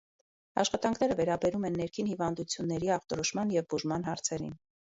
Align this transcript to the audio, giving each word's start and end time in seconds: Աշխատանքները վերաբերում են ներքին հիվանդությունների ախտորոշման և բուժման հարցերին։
Աշխատանքները 0.61 1.17
վերաբերում 1.19 1.67
են 1.69 1.77
ներքին 1.83 2.09
հիվանդությունների 2.13 2.91
ախտորոշման 2.99 3.55
և 3.61 3.71
բուժման 3.77 4.11
հարցերին։ 4.13 4.61